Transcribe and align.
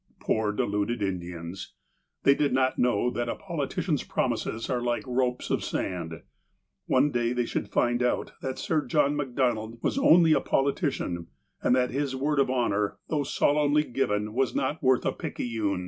Poor, 0.19 0.51
deluded 0.51 0.99
Indians! 1.03 1.75
They 2.23 2.33
did 2.33 2.53
not 2.53 2.79
know 2.79 3.11
that 3.11 3.29
a 3.29 3.35
politician's 3.35 4.01
promises 4.03 4.67
are 4.67 4.81
like 4.81 5.05
ropes 5.05 5.51
of 5.51 5.63
sand. 5.63 6.23
One 6.87 7.11
day 7.11 7.33
they 7.33 7.45
should 7.45 7.69
find 7.69 8.01
out 8.01 8.31
that 8.41 8.57
Sir 8.57 8.83
John 8.87 9.15
Macdonald 9.15 9.77
was 9.83 9.99
only 9.99 10.33
a 10.33 10.41
politician, 10.41 11.27
and 11.61 11.75
that 11.75 11.91
his 11.91 12.15
word 12.15 12.39
of 12.39 12.49
honour, 12.49 12.97
though 13.09 13.21
solemnly 13.21 13.83
given, 13.83 14.33
was 14.33 14.55
not 14.55 14.81
worth 14.81 15.05
a 15.05 15.11
picayune. 15.11 15.79